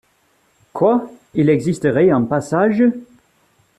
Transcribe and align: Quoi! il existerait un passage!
Quoi! 0.73 1.11
il 1.35 1.47
existerait 1.51 2.09
un 2.09 2.23
passage! 2.23 2.85